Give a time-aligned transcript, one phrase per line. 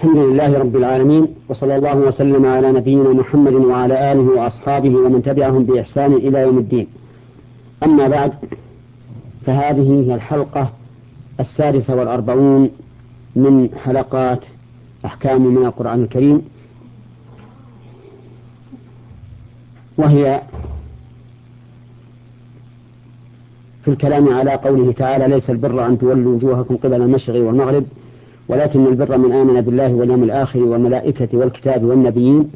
[0.00, 5.64] الحمد لله رب العالمين وصلى الله وسلم على نبينا محمد وعلى آله وأصحابه ومن تبعهم
[5.64, 6.86] بإحسان إلى يوم الدين.
[7.82, 8.32] أما بعد
[9.46, 10.70] فهذه هي الحلقة
[11.40, 12.70] السادسة والأربعون
[13.36, 14.40] من حلقات
[15.04, 16.42] أحكام من القرآن الكريم
[19.98, 20.42] وهي
[23.84, 27.84] في الكلام على قوله تعالى ليس البر أن تولوا وجوهكم قبل المشرق والمغرب
[28.50, 32.50] ولكن البر من آمن بالله واليوم الآخر والملائكة والكتاب والنبيين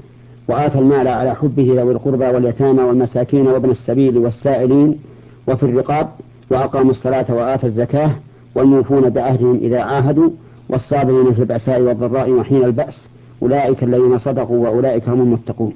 [0.48, 4.98] وآتى المال على حبه ذوي القربى واليتامى والمساكين وابن السبيل والسائلين
[5.46, 6.10] وفي الرقاب
[6.50, 8.10] وأقاموا الصلاة وآتى الزكاة
[8.55, 10.30] والموفون بعهدهم إذا عاهدوا
[10.69, 13.02] والصابرين في البأساء والضراء وحين البأس
[13.42, 15.72] أولئك الذين صدقوا وأولئك هم المتقون.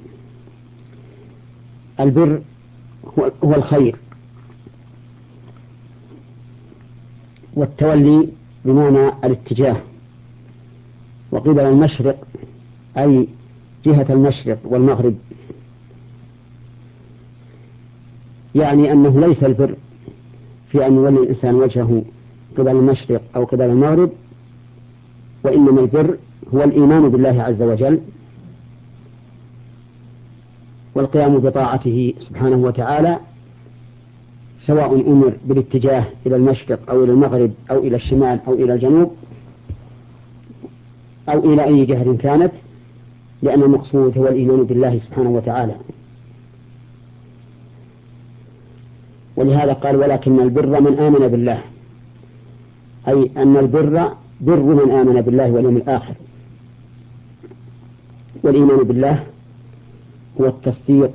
[1.99, 2.41] البر
[3.43, 3.95] هو الخير
[7.53, 8.27] والتولي
[8.65, 9.75] بمعنى الاتجاه.
[11.31, 12.17] وقبل المشرق
[12.97, 13.27] أي
[13.85, 15.15] جهة المشرق والمغرب.
[18.55, 19.75] يعني أنه ليس البر
[20.71, 22.03] في أن يولي الإنسان وجهه
[22.57, 24.09] قبل المشرق أو قبل المغرب
[25.43, 26.17] وإنما البر
[26.53, 27.99] هو الإيمان بالله عز وجل
[30.95, 33.19] والقيام بطاعته سبحانه وتعالى
[34.61, 39.11] سواء أمر بالاتجاه إلى المشرق أو إلى المغرب أو إلى الشمال أو إلى الجنوب.
[41.29, 42.51] أو إلى أي جهة كانت
[43.43, 45.75] لأن المقصود هو الإيمان بالله سبحانه وتعالى.
[49.35, 51.61] ولهذا قال ولكن البر من آمن بالله.
[53.07, 56.13] أي أن البر بر من آمن بالله واليوم الآخر.
[58.43, 59.23] والإيمان بالله
[60.41, 61.11] هو التصديق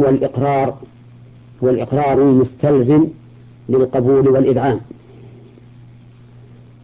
[0.00, 0.76] هو الإقرار
[1.64, 3.06] هو الإقرار المستلزم
[3.68, 4.80] للقبول والإذعان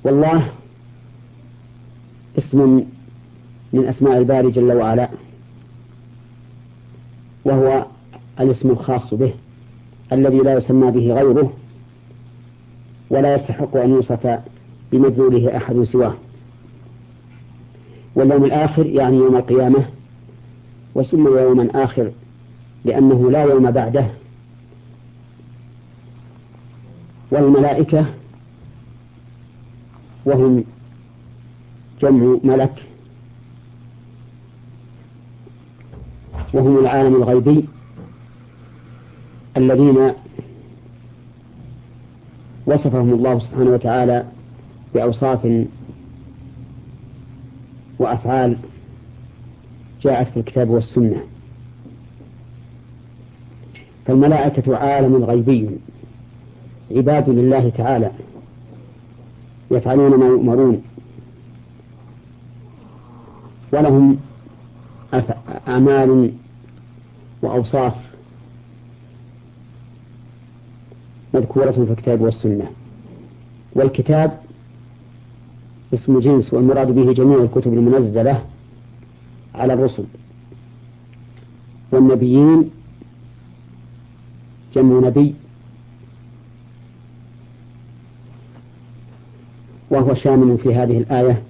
[0.05, 0.49] والله
[2.39, 2.85] اسم
[3.73, 5.09] من أسماء الباري جل وعلا
[7.45, 7.87] وهو
[8.41, 9.33] الاسم الخاص به
[10.13, 11.53] الذي لا يسمى به غيره
[13.11, 14.39] ولا يستحق أن يوصف
[14.93, 16.15] بمدلوله أحد سواه.
[18.15, 19.85] واليوم الآخر يعني يوم القيامة
[20.95, 22.13] وسمي يوما آخر
[22.85, 24.07] لأنه لا يوم بعده.
[27.31, 28.07] والملائكة
[30.25, 30.65] وهم
[32.03, 32.83] جمع ملك.
[36.55, 37.65] وهم العالم الغيبي
[39.57, 40.13] الذين
[42.67, 44.25] وصفهم الله سبحانه وتعالى
[44.95, 45.67] بأوصاف
[47.99, 48.57] وأفعال
[50.03, 51.23] جاءت في الكتاب والسنة.
[54.07, 55.71] فالملائكة عالم غيبي
[56.91, 58.11] عباد لله تعالى
[59.71, 60.83] يفعلون ما يؤمرون.
[63.73, 64.19] ولهم
[65.69, 66.33] أعمال
[67.43, 67.95] وأوصاف
[71.35, 72.71] مذكورة في الكتاب والسنة.
[73.73, 74.41] والكتاب
[75.95, 78.45] اسم جنس والمراد به جميع الكتب المنزلة
[79.55, 80.05] على الرسل.
[81.93, 82.71] والنبيين
[84.75, 85.35] جمع نبي
[89.91, 91.43] وهو شامل في هذه الآية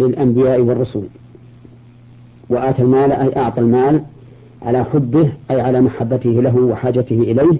[0.00, 1.02] للأنبياء والرسل.
[2.48, 4.02] وآتى المال أي أعطى المال
[4.62, 7.58] على حبه أي على محبته له وحاجته إليه.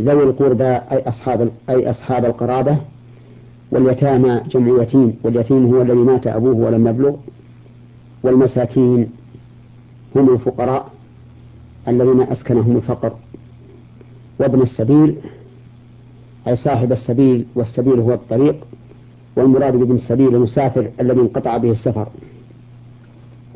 [0.00, 2.76] ذوي القربى أي أصحاب أي أصحاب القرابة.
[3.70, 7.14] واليتامى جمع يتيم واليتيم هو الذي مات أبوه ولم يبلغ.
[8.22, 9.08] والمساكين
[10.16, 10.90] هم الفقراء
[11.88, 13.12] الذين أسكنهم الفقر.
[14.38, 15.16] وابن السبيل
[16.48, 18.56] أي صاحب السبيل والسبيل هو الطريق.
[19.36, 22.06] والمراد بابن السبيل المسافر الذي انقطع به السفر.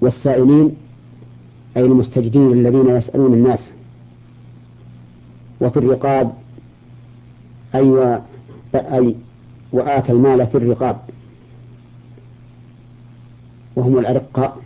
[0.01, 0.77] والسائلين
[1.77, 3.71] أي المستجدين الذين يسألون الناس.
[5.61, 6.33] وفي الرقاب
[7.75, 8.19] أي, و...
[8.75, 9.15] أي
[9.73, 10.99] وآتى المال في الرقاب.
[13.77, 14.59] وهم الأرقاء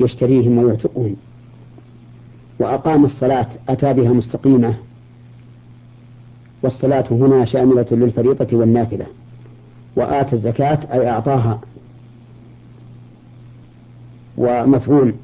[0.00, 1.16] يشتريهم ويعتقهم.
[2.58, 4.74] وأقام الصلاة أتى بها مستقيمة.
[6.62, 9.06] والصلاة هنا شاملة للفريضة والنافلة.
[9.96, 11.60] وآتى الزكاة أي أعطاها.
[14.36, 15.14] ومفعول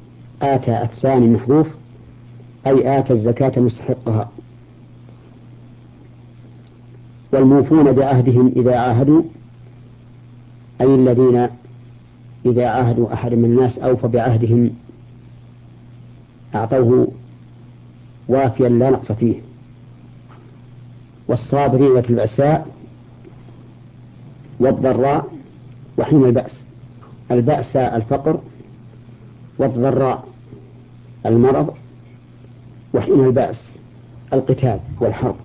[0.41, 1.67] آتى الثاني محذوف
[2.67, 4.29] أي آتى الزكاة مستحقها.
[7.31, 9.23] والموفون بعهدهم إذا عاهدوا
[10.81, 11.47] أي الذين
[12.45, 14.71] إذا عاهدوا أحد من الناس أوفى بعهدهم
[16.55, 17.07] أعطوه
[18.27, 19.35] وافيا لا نقص فيه.
[21.27, 22.74] والصابرين في البأساء
[24.59, 25.25] والضراء
[25.97, 26.59] وحين البأس.
[27.31, 28.39] البأس الفقر
[29.57, 30.23] والضراء
[31.25, 31.73] المرض
[32.93, 33.71] وحين البأس
[34.33, 35.35] القتال والحرب.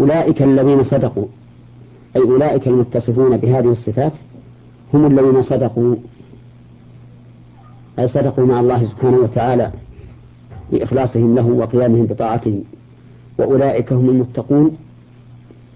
[0.00, 1.26] أولئك الذين صدقوا
[2.16, 4.12] أي أولئك المتصفون بهذه الصفات
[4.94, 5.96] هم الذين صدقوا
[7.98, 9.70] أي صدقوا مع الله سبحانه وتعالى
[10.72, 12.62] بإخلاصهم له وقيامهم بطاعته.
[13.38, 14.76] وأولئك هم المتقون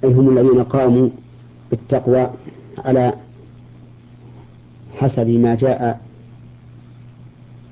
[0.05, 1.08] أي هم الذين قاموا
[1.70, 2.31] بالتقوى
[2.79, 3.12] على
[4.99, 6.00] حسب ما جاء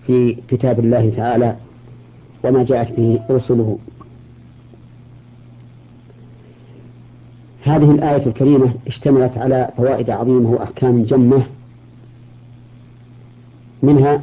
[0.06, 1.56] في كتاب الله تعالى
[2.44, 3.78] وما جاءت به رسله.
[7.62, 11.42] هذه الآية الكريمة اشتملت على فوائد عظيمة وأحكام جمة
[13.82, 14.22] منها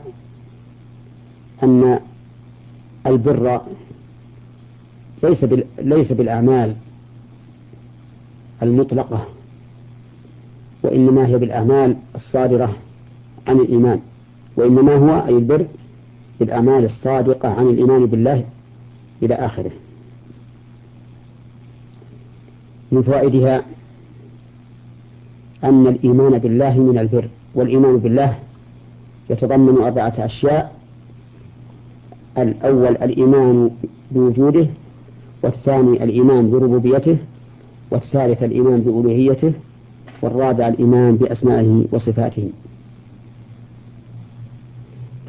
[1.64, 2.00] أن
[3.08, 3.62] البر
[5.24, 5.46] ليس
[5.80, 6.76] ليس بالأعمال.
[8.64, 9.26] المطلقة
[10.84, 12.76] وإنما هي بالأعمال الصادرة
[13.48, 14.00] عن الإيمان
[14.58, 15.66] وإنما هو أي البر
[16.40, 18.44] بالأعمال الصادقة عن الإيمان بالله
[19.24, 19.72] إلى آخره.
[22.92, 23.64] من فوائدها
[25.64, 28.40] أن الإيمان بالله من البر والإيمان بالله
[29.30, 30.76] يتضمن أربعة أشياء.
[32.38, 33.72] الأول الإيمان
[34.12, 34.68] بوجوده
[35.44, 37.18] والثاني الإيمان بربوبيته
[37.92, 39.54] والثالث الإيمان بألوهيته
[40.22, 42.50] والرابع الإيمان بأسمائه وصفاته.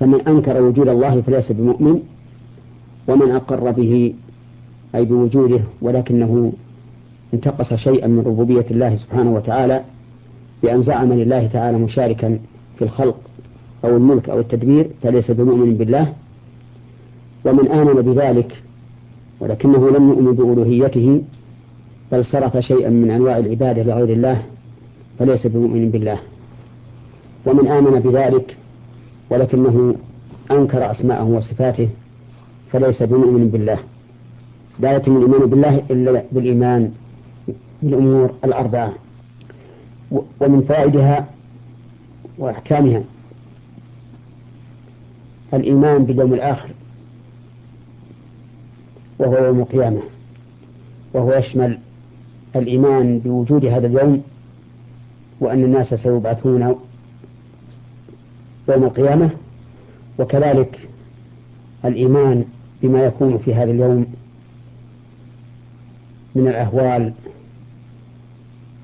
[0.00, 2.02] فمن أنكر وجود الله فليس بمؤمن
[3.08, 4.14] ومن أقر به
[4.94, 6.52] أي بوجوده ولكنه
[7.34, 9.82] انتقص شيئا من ربوبية الله سبحانه وتعالى
[10.62, 12.38] بأن زعم لله تعالى مشاركا
[12.78, 13.20] في الخلق
[13.84, 16.12] أو الملك أو التدبير فليس بمؤمن بالله.
[17.44, 18.62] ومن آمن بذلك
[19.40, 21.22] ولكنه لم يؤمن بألوهيته
[22.12, 24.42] بل صرف شيئا من أنواع العبادة لغير الله
[25.18, 26.18] فليس بمؤمن بالله.
[27.46, 28.56] ومن آمن بذلك
[29.30, 29.94] ولكنه
[30.50, 31.88] أنكر أسماءه وصفاته
[32.72, 33.78] فليس بمؤمن بالله.
[34.80, 36.92] لا يتم الإيمان بالله إلا بالإيمان
[37.82, 38.92] بالأمور الأربعة
[40.40, 41.26] ومن فوائدها
[42.38, 43.02] وأحكامها.
[45.54, 46.68] الإيمان باليوم الآخر
[49.18, 50.00] وهو يوم القيامة
[51.14, 51.78] وهو يشمل
[52.58, 54.22] الإيمان بوجود هذا اليوم
[55.40, 56.60] وأن الناس سيبعثون
[58.68, 59.30] يوم القيامة
[60.18, 60.88] وكذلك
[61.84, 62.44] الإيمان
[62.82, 64.06] بما يكون في هذا اليوم
[66.34, 67.12] من الأهوال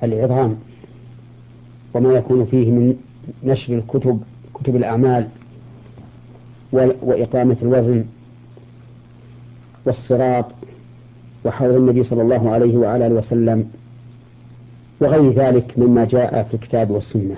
[0.02, 0.56] العظام
[1.94, 2.96] وما يكون فيه من
[3.44, 4.22] نشر الكتب
[4.54, 5.28] كتب الأعمال
[6.72, 8.04] وإقامة الوزن
[9.84, 10.44] والصراط
[11.44, 13.68] وحوض النبي صلى الله عليه وعلى آله وسلم
[15.00, 17.34] وغير ذلك مما جاء في الكتاب والسنة.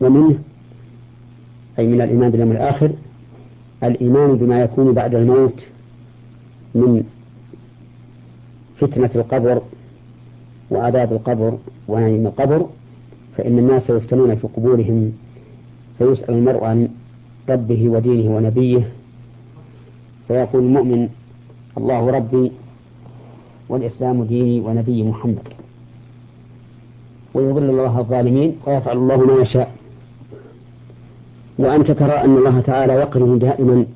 [0.00, 0.38] ومنه
[1.78, 2.90] أي من الإيمان باليوم الآخر
[3.84, 5.54] الإيمان بما يكون بعد الموت
[6.74, 7.04] من
[8.80, 9.62] فتنة القبر
[10.70, 11.58] وعذاب القبر
[11.88, 12.66] ونعيم القبر
[13.36, 15.12] فإن الناس يفتنون في قبورهم
[15.98, 16.88] فيسأل المرء عن
[17.48, 18.88] ربه ودينه ونبيه.
[20.28, 21.08] فيقول المؤمن
[21.78, 22.52] الله ربي
[23.68, 25.48] والإسلام ديني ونبي محمد.
[27.34, 29.74] ويضل الله الظالمين ويفعل الله ما يشاء.
[31.58, 33.86] وأنت ترى أن الله تعالى يقرن دائما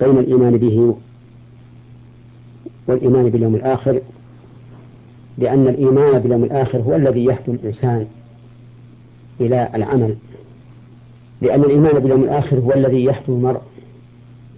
[0.00, 0.96] بين الإيمان به
[2.86, 4.00] والإيمان باليوم الآخر
[5.38, 8.06] لأن الإيمان باليوم الآخر هو الذي يهدي الإنسان
[9.40, 10.16] إلى العمل.
[11.42, 13.60] لأن الإيمان باليوم الآخر هو الذي يهدي المرء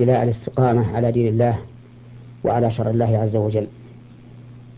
[0.00, 1.58] إلى الاستقامة على دين الله.
[2.44, 3.66] وعلى شرع الله عز وجل.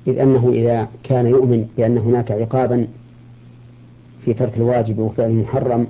[0.06, 2.86] إذ أنه إذا كان يؤمن بأن هناك عقابا
[4.24, 5.86] في ترك الواجب وفعل المحرم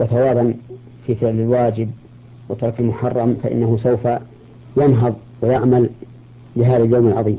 [0.00, 0.54] وثوابا
[1.06, 1.90] في فعل الواجب
[2.48, 4.08] وترك المحرم فإنه سوف
[4.76, 5.90] ينهض ويعمل
[6.56, 7.38] لهذا اليوم العظيم.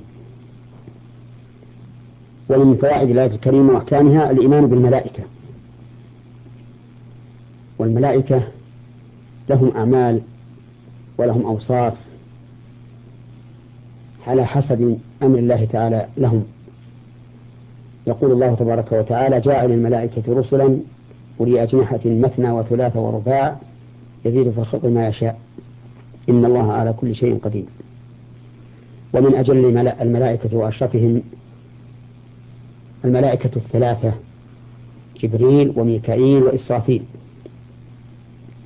[2.50, 5.24] ومن فوائد الآية الكريمة وأحكامها الإيمان بالملائكة.
[7.80, 8.42] والملائكة
[9.50, 10.22] لهم أعمال
[11.18, 11.94] ولهم أوصاف
[14.28, 16.44] على حسب أمر الله تعالى لهم.
[18.08, 20.78] يقول الله تبارك وتعالى جاعل الملائكة رسلا
[21.40, 23.58] أولي أجنحة مثنى وثلاث ورباع
[24.26, 25.40] يزيد في الخلق ما يشاء.
[26.30, 27.66] إن الله على كل شيء قدير.
[29.14, 31.22] ومن أجل الملائكة وأشرفهم
[33.06, 34.14] الملائكة الثلاثة
[35.20, 37.04] جبريل وميكائيل وإسرافيل.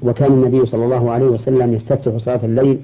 [0.01, 2.79] وكان النبي صلى الله عليه وسلم يستفتح صلاة الليل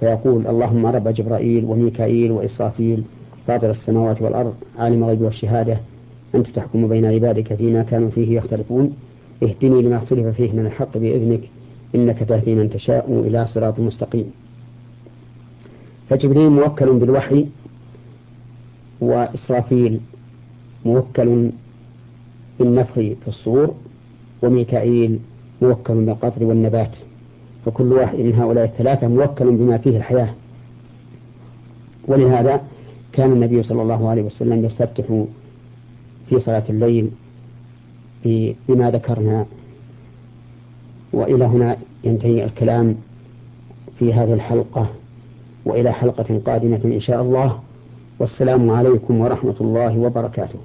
[0.00, 3.02] فيقول اللهم رب جبرائيل وميكائيل وإسرافيل
[3.46, 5.76] فاطر السماوات والأرض عالم الغيب والشهادة
[6.34, 8.96] أنت تحكم بين عبادك فيما كانوا فيه يختلفون.
[9.42, 11.40] اهدني لما اختلف فيه من الحق بإذنك
[11.94, 14.30] إنك تهدي من تشاء إلى صراط مستقيم.
[16.10, 17.46] فجبريل موكل بالوحي
[19.00, 20.00] وإسرافيل
[20.84, 21.50] موكل
[22.58, 23.74] بالنفخ في الصور
[24.42, 25.18] وميكائيل
[25.62, 26.90] موكل بالقطر والنبات.
[27.66, 30.34] فكل واحد من هؤلاء الثلاثة موكل بما فيه الحياة.
[32.04, 32.60] ولهذا
[33.12, 35.04] كان النبي صلى الله عليه وسلم يستفتح
[36.28, 37.10] في صلاة الليل
[38.68, 39.46] بما ذكرنا.
[41.12, 42.96] وإلى هنا ينتهي الكلام
[43.98, 44.86] في هذه الحلقة.
[45.64, 47.60] وإلى حلقة قادمة إن شاء الله.
[48.18, 50.58] والسلام عليكم ورحمة الله وبركاته.